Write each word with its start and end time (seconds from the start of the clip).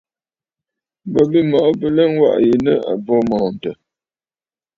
Bo 1.11 1.21
bî 1.31 1.39
mɔꞌɔ 1.49 1.71
bɨ 1.79 1.87
lɛtsù 1.95 2.15
waꞌà 2.21 2.41
yi 2.45 2.53
nɨ̂ 2.65 2.75
àbo 2.91 3.13
mɔ̀ɔ̀ntə̀. 3.29 3.73